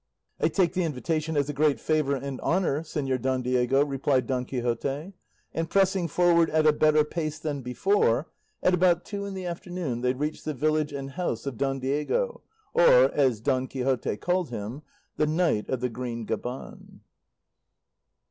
"I 0.39 0.47
take 0.47 0.73
the 0.73 0.81
invitation 0.81 1.37
as 1.37 1.47
a 1.47 1.53
great 1.53 1.79
favour 1.79 2.15
and 2.15 2.41
honour, 2.41 2.79
Señor 2.81 3.21
Don 3.21 3.43
Diego," 3.43 3.85
replied 3.85 4.25
Don 4.25 4.45
Quixote; 4.45 5.13
and 5.53 5.69
pressing 5.69 6.07
forward 6.07 6.49
at 6.49 6.65
a 6.65 6.73
better 6.73 7.03
pace 7.03 7.37
than 7.37 7.61
before, 7.61 8.27
at 8.63 8.73
about 8.73 9.05
two 9.05 9.25
in 9.25 9.35
the 9.35 9.45
afternoon 9.45 10.01
they 10.01 10.13
reached 10.13 10.43
the 10.43 10.55
village 10.55 10.91
and 10.91 11.11
house 11.11 11.45
of 11.45 11.55
Don 11.59 11.77
Diego, 11.77 12.41
or, 12.73 13.11
as 13.11 13.41
Don 13.41 13.67
Quixote 13.67 14.17
called 14.17 14.49
him, 14.49 14.81
"The 15.17 15.27
Knight 15.27 15.69
of 15.69 15.81
the 15.81 15.89
Green 15.89 16.25
Gaban." 16.25 17.01